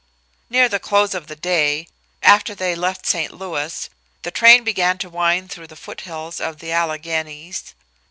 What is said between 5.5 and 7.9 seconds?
through the foothills of the Alleghenies.